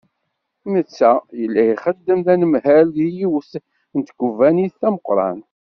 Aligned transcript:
Netta, 0.71 1.11
yalla 1.39 1.63
ixeddem 1.73 2.19
d 2.25 2.27
anemhal 2.33 2.85
deg 2.95 3.07
yiwet 3.17 3.51
n 3.97 3.99
tkebbanit 4.01 4.73
tameqqrant. 4.81 5.47